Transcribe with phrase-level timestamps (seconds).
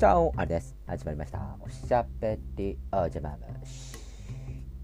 [0.00, 0.74] チャオあれです。
[0.86, 1.58] 始まりました。
[1.60, 3.98] おしゃべりおじゃまむし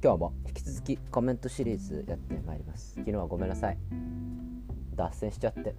[0.04, 2.96] 今日も引き続きコメントシリーズやってまいります。
[2.96, 3.79] 昨日はごめんなさい。
[4.94, 5.74] 脱線しちゃって。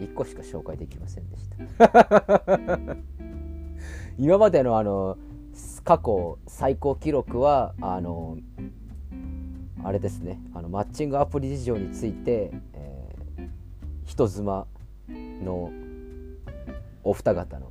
[0.00, 2.96] 1個しか紹介できませんでした。
[4.16, 5.18] 今までのあの
[5.84, 8.38] 過去最高記録はあの
[9.84, 10.40] あれですね。
[10.54, 13.48] あのマッチングアプリ事情について、えー、
[14.06, 14.66] 人妻
[15.10, 15.70] の
[17.04, 17.70] お二方の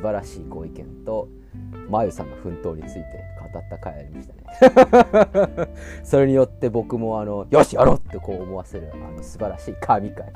[0.00, 1.28] 素晴らしいご意見と
[1.90, 3.02] まゆさんの奮闘について
[3.52, 5.68] 語った回ありましたね。
[6.02, 10.32] それによって僕もあのよしやろうってこう思わせるあの素晴らしい神回。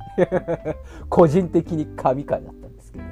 [1.09, 3.05] 個人的に神回だったんですけど。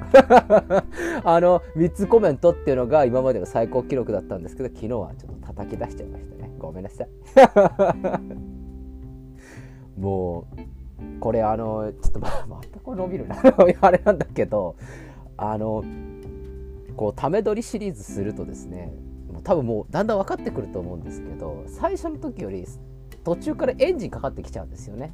[1.27, 6.51] あの3つコメントっていうのが今までの最高記録だったんですけど昨日はちょっと叩き出しちゃいましたね。
[6.59, 7.09] ごめんなさい。
[9.99, 10.45] も
[11.17, 13.37] うこれあのちょっとままたこれ伸びるな。
[13.81, 14.75] あれなんだけど
[15.35, 15.83] あの
[16.95, 18.93] こうため撮りシリーズするとですね
[19.43, 22.65] 多分もうだんだん分かってくると思うんですけど最初の時より
[23.23, 25.13] 途中からエンジンかかってきちゃうんですよね。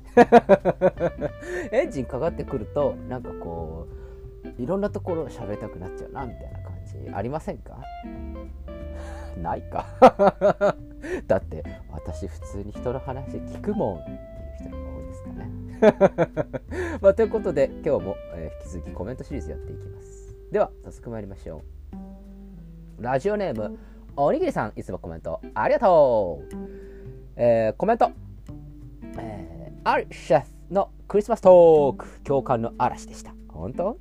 [1.72, 3.88] エンジンかかってくるとなんかこ
[4.58, 7.10] ういろんなところを喋りたくなっちゃうなみたいな感じ。
[7.14, 7.80] ありませんか？
[9.42, 9.86] ないか。
[11.28, 14.20] だって私普通に人の話聞くもんっていう
[14.60, 17.00] 人が多いですかね。
[17.02, 20.19] まあ、ということで今日も、えー、引き続きコメントシリーズやっていきます。
[20.52, 21.61] では早速参りましょ
[23.00, 23.03] う。
[23.03, 23.78] ラジオネーム
[24.16, 26.55] おにぎりさんいつもコメントありがとう、
[27.36, 28.11] えー、コメント、
[29.20, 33.31] えー、あるシェフのクリスマストーク共感の嵐でした。
[33.47, 33.97] 本当？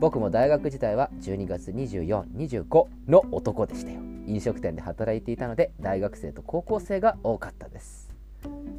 [0.00, 4.00] 僕も大学時代は12月2425の男でしたよ。
[4.26, 8.08] 飲食店で働いていたので大学生と高校生が多かったです。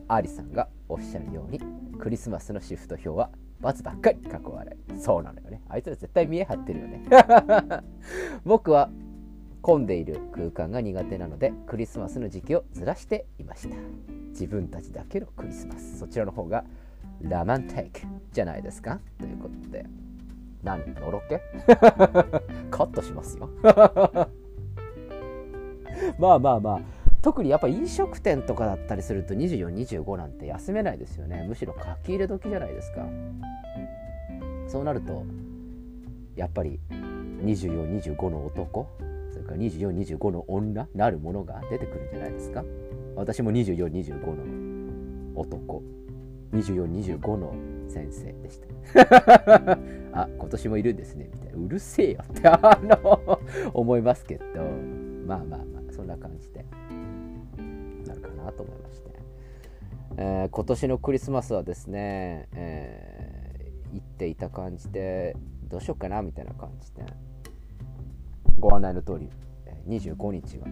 [0.10, 1.62] アリさんがおっしゃるように
[2.00, 3.30] クリスマスのシフト表は
[3.64, 5.62] 罰ばっかり過去笑いそうなのよね。
[5.70, 7.04] あいつら絶対見え張ってるよね。
[8.46, 8.90] 僕は
[9.62, 13.76] 混んでいる空間が苦手なのでクリスマスの時期をずらしていました。
[14.30, 15.98] 自分たちだけのクリスマス。
[16.00, 16.66] そちらの方が
[17.22, 18.02] ラマンテイク
[18.34, 19.00] じゃないですか？
[19.18, 19.86] ということで。
[20.64, 21.42] 何のろけ？
[22.72, 23.50] カットしますよ。
[26.20, 26.82] まあまあまあ。
[27.22, 31.46] 特にやっぱ飲食店とかだったりすると2425なんて休めないですよね。
[31.48, 33.08] むしろ書き入れ時じゃないですか。
[34.74, 35.24] そうなると
[36.36, 36.80] やっぱり
[37.44, 38.90] 2425の男
[39.32, 42.64] それから2425の女なるものが出てくるんじゃないですか。
[43.16, 45.84] 私も2425の男
[46.54, 47.54] 2425の
[47.88, 48.60] 先生でし
[48.96, 49.78] た。
[50.12, 51.64] あ今年もいるんですねみたいな。
[51.64, 53.40] うるせえよって あの
[53.76, 54.44] 思いますけど。
[55.28, 56.66] まあまあまあそんな感じで。
[58.08, 59.10] なるかなと思いまして、
[60.18, 63.43] えー、今年のクリスマスはですね、えー、
[63.94, 65.36] 行っていた感じで
[65.70, 67.06] どうしようかなみたいな感じで
[68.60, 69.30] ご案内の通り
[69.88, 70.68] 25日が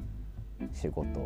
[0.74, 1.20] 仕事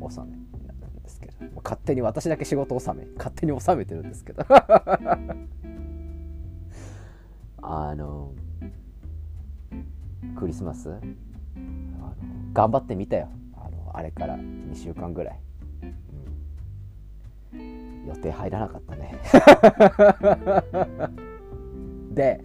[0.00, 0.36] 納め
[0.80, 1.32] なんですけど
[1.62, 4.44] 勝手に私だけ仕事納め勝手に納めてるんですけど。
[7.64, 8.32] あの
[10.36, 10.90] クリスマス？
[12.52, 13.28] 頑張ってみたよ。
[13.56, 15.40] あのあれから2週間ぐらい、
[17.54, 19.20] うん、予定入らなかったね。
[22.14, 22.40] で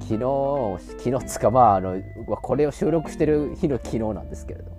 [0.00, 2.02] 昨日昨日つかまああの
[2.42, 4.70] これを収録してる日の昨日なんですけれど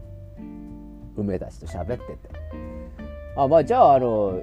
[1.18, 2.81] 梅田氏と喋ってて。
[3.35, 4.41] あまあじゃああの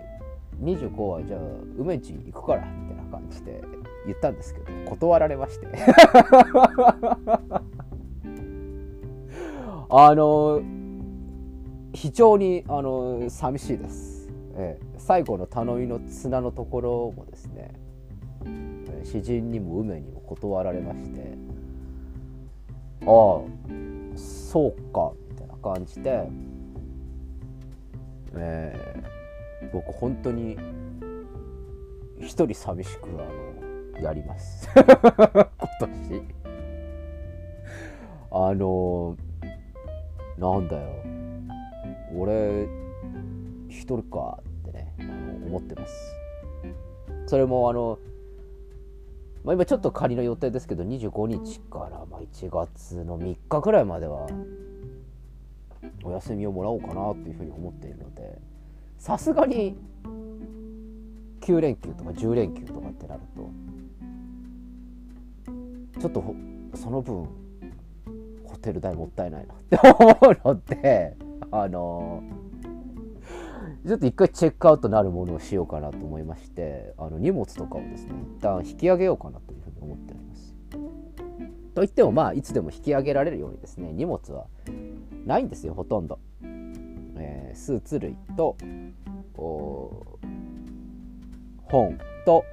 [0.62, 1.40] 25はじゃあ
[1.76, 3.62] 梅んち行くからみたいな感じで
[4.06, 5.66] 言ったんですけど断られまして。
[9.90, 10.60] あの
[11.94, 17.72] 非常にあの寂しいです、ええ、最後の頼みの綱のところもですね
[19.10, 21.38] 詩人にも梅にも断られまして
[23.02, 23.08] ああ
[24.16, 26.28] そうかみたいな感じで、
[28.34, 30.58] えー、僕本当に
[32.20, 34.68] 一人寂しくあのやります。
[34.76, 35.50] 今
[35.80, 36.22] 年。
[38.30, 39.16] あの
[40.36, 40.88] なんだよ。
[42.16, 42.68] 俺
[43.68, 44.94] 一人かってね
[45.46, 46.14] 思ってます。
[47.26, 47.98] それもあの
[49.48, 54.28] まあ、今ちょっと仮の予定ですけど25日からま1月の3日ぐらいまでは
[56.04, 58.38] お休みをもらおうかなというふうに思っているので
[58.98, 59.74] さすがに
[61.40, 63.22] 9連休とか10連休とかってなる
[65.94, 66.34] とちょっと
[66.74, 67.24] その分
[68.44, 71.16] ホテル代もったいないなって思うので
[71.50, 72.47] あのー
[73.86, 80.54] ちょっと一回チェックアウトなるものをしようかなと思いましてあの荷物とかをですね一旦引き上げようかなというふうに思っております。
[81.74, 84.46] といってもまあいつでも引き上げられるようにですね荷物は
[85.24, 88.56] ないんですよほとんど、えー、スーツ類と
[91.64, 92.44] 本と、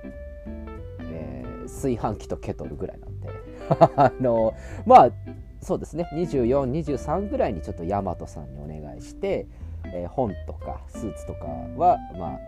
[0.99, 3.29] えー、炊飯器とケトルぐらいなんで。
[3.97, 4.53] あの
[4.85, 5.11] まあ
[5.59, 9.47] そうですね2423ぐらいにちょっと大和さんにお願いして、
[9.95, 12.39] えー、本とかスーツとかはまあ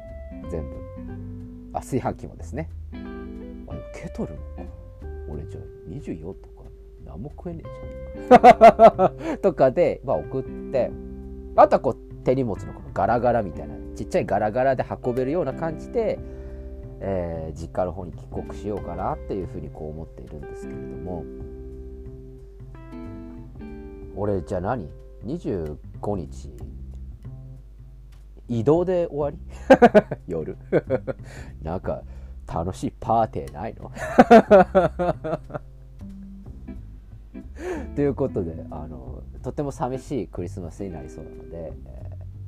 [0.50, 0.76] 全部。
[1.74, 2.70] あ炊飯器もですね。
[3.68, 4.46] あケトルもか。
[5.30, 6.58] 俺じゃあ24とか。
[7.06, 10.92] 何も食えねえじゃん とかで、まあ、送って。
[11.56, 11.96] あとはこう
[12.26, 13.76] 手荷物のこのガラガラみたいな。
[13.96, 16.20] ちっちゃいガラガラで運べるような感じで、
[17.00, 21.24] えー、実家の方に帰国しようかなっていうふうにこう思っているんですけれども。
[24.18, 24.90] 俺じゃあ何
[25.26, 26.52] ？25日
[28.48, 29.38] 移動で終わり？
[30.28, 30.58] 夜。
[31.64, 32.04] なんか
[32.52, 33.92] 楽しいパーティーないの？
[37.96, 41.74] ということであのとても寂しいクリスマスになりそうなので、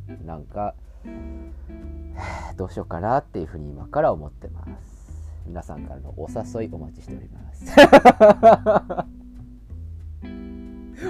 [0.07, 0.75] えー、なんか
[2.55, 4.99] どうしようかなっていうふうに今から思ってます。
[5.45, 7.65] 皆さんからのお誘いお待ちしております。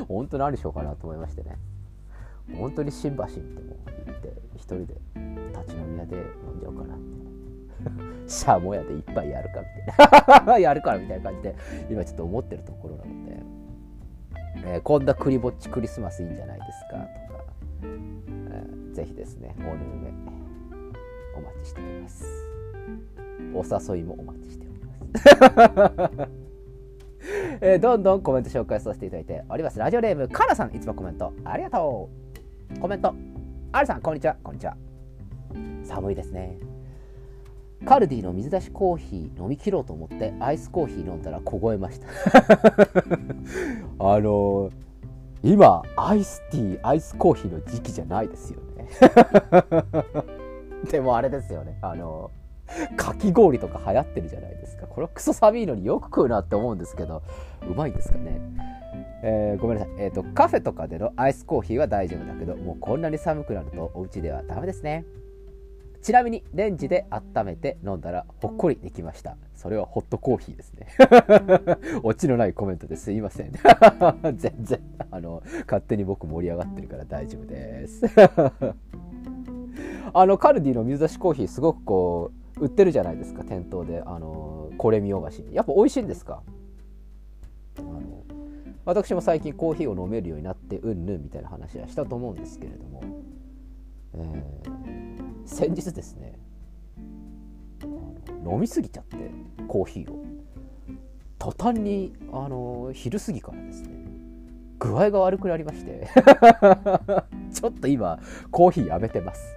[0.07, 1.57] 本当何しようかなと思いましてね。
[2.57, 3.75] 本当に新橋っても
[4.05, 4.95] 行って一人で
[5.57, 7.19] 立ち飲み屋で飲んじゃおうかなって
[8.27, 11.55] シャモ屋で一杯やるかみたいなやるからみたいな感じで
[11.89, 13.39] 今ちょっと思ってるところなので、
[14.65, 17.45] えー、こんなクリぼっちクリスマスいいんじゃないですかとか、
[17.83, 19.69] えー、ぜひですねおぬ
[20.01, 20.11] め
[21.37, 22.25] お待ちしております
[23.53, 26.29] お誘いもお待ちしております
[27.61, 29.77] えー、どんどんコメント紹介させていただいております。
[29.77, 32.28] ラジオネーム、かなさん、いつもコメントありがとう。
[32.77, 33.13] コメント、
[33.73, 34.37] あるさん、こんにちは。
[34.41, 34.77] こんにちは。
[35.83, 36.57] 寒いですね。
[37.85, 42.07] カルディの水出しコーヒー飲み切ろうと思ってアイスコーヒー飲んだら凍えました
[43.99, 44.71] あのー、
[45.43, 48.89] 今アイスティーアイスコーヒーの時期じゃないですよね
[50.91, 52.31] でもあれですよねあの
[52.95, 54.87] かき氷とか流行ってるじゃないですか。
[54.87, 57.23] これはクソ寒いのによく食うなって思うんですけど、
[57.67, 58.39] うまいんですかね。
[59.21, 59.93] えー、ごめんなさい。
[59.97, 65.05] え、ー、と、カフェとかでのアイスコーヒーは大丈夫だけど、もうこんなに寒くなるとお家ではダメですね。
[66.01, 69.35] ちなみにレンジで温めて飲んだらほっこりできました。
[69.55, 70.87] それはホットコーヒーですね。
[72.03, 73.51] オチのないコメントですいません。
[74.37, 74.79] 全然、
[75.11, 78.05] あの、勝手に僕盛り上がってるから大丈夫です。
[80.13, 86.41] あの、カルディの水出しコーヒーすごくこう、売ってるじゃないですか店頭であのこれ見よがしにやっぱ美味しいんですか？
[88.89, 93.03] 私も最近コーヒーを飲めるようになってうんぬんみたいな話はしたと思うんですけれども、
[94.15, 96.33] えー、先日ですね
[98.43, 99.17] 飲みすぎちゃって
[99.67, 100.25] コーヒーを
[101.37, 103.89] 途端にあの昼過ぎからですね
[104.79, 106.07] 具合が悪くなりまして
[107.53, 108.19] ちょっと今
[108.49, 109.55] コーヒーやめてます。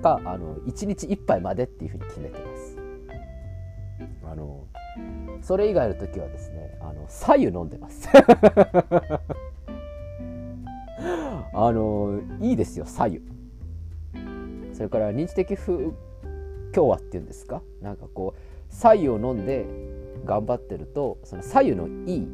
[0.00, 2.76] かあの1日1杯までっていうふうに決めてます。
[4.24, 4.64] あの
[5.42, 8.08] それ以外の時はですねあの左右飲んでます。
[11.52, 13.20] あのいいですよ左右
[14.72, 15.92] それから認知的不
[16.72, 17.62] 協和っていうんですか？
[17.82, 18.40] なんかこう
[18.72, 19.66] 左右を飲んで
[20.24, 22.28] 頑張ってるとその左右のいい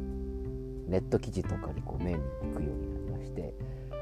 [0.87, 2.21] ネット記事とかにこう目に行
[2.55, 3.53] くようになりまして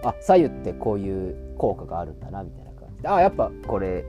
[0.03, 3.07] あ左右ってこういう効果があるんだなみたいな感じで。
[3.07, 4.05] あやっぱこれ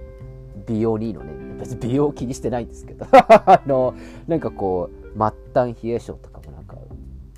[0.66, 3.06] 美容にいいのね別に美容気にしてないんですけど。
[3.12, 3.94] あの
[4.26, 5.18] なんかこう末
[5.54, 6.76] 端冷え性とかもなんか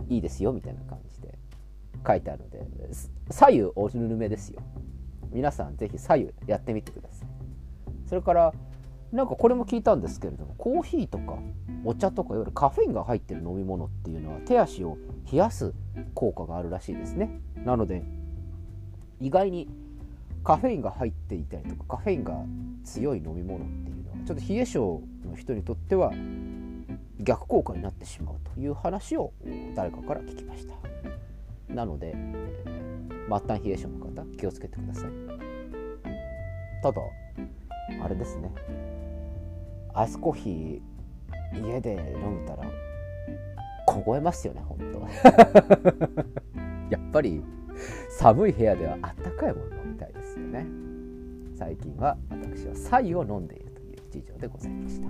[0.09, 1.39] いいですよみたいな感じで
[2.07, 2.67] 書いてあるので
[3.31, 4.61] 左右おぬるめですよ。
[5.31, 7.29] 皆さんぜひ左右やってみてください。
[8.07, 8.55] それから
[9.13, 11.39] なんかこれも聞いたんですけれどもコーヒーとか
[11.85, 14.99] お茶とかいわゆるカフェインが入ってる飲み物っていうのは手足を
[15.31, 15.73] 冷やす
[16.15, 17.41] 効果があるらしいですね。
[17.65, 18.03] なので
[19.21, 19.69] 意外に
[20.45, 22.35] カフェインが入っていたりとかカフェインが
[22.85, 23.98] 強い飲み物っていう
[24.29, 24.79] ちょっと冷え性
[25.25, 26.13] の人にとっては
[27.19, 29.33] 逆効果になってしまうという話を
[29.75, 30.75] 誰かから聞きました。
[31.73, 32.15] なので
[33.27, 35.11] 末端冷え性の方気をつけてください。
[36.83, 37.01] ただ
[38.05, 38.53] あれですね。
[39.95, 42.65] アイスコーヒー家で飲むたら
[43.87, 45.09] 凍えますよね本当。
[46.95, 47.43] やっぱり
[48.11, 50.67] 寒い部屋ではあったかいものみたいですよね。
[51.57, 53.68] 最近は私は白湯を飲んでいる
[54.19, 55.09] 以上でございました。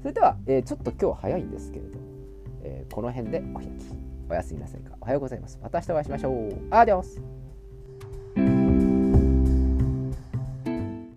[0.00, 2.04] それでは、えー、ちょっと今日は早いんですけれども、
[2.62, 4.06] えー、この辺でお開き。
[4.28, 4.96] おやすみなさいか。
[5.00, 5.58] おはようございます。
[5.62, 6.56] また明日お会いしましょう。
[6.70, 7.35] アディオス